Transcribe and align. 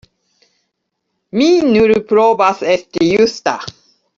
Mi 1.41 1.49
nur 1.75 1.93
provas 2.13 2.65
esti 2.77 3.11
justa! 3.13 3.57